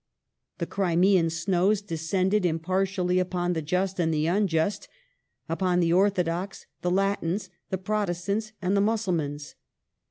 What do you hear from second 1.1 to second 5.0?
snows descended impartially upon the just and the unjust,